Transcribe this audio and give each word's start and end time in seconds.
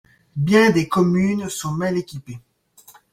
Bien 0.35 0.71
des 0.71 0.87
communes 0.87 1.47
sont 1.49 1.73
mal 1.73 1.95
équipées. 1.95 2.39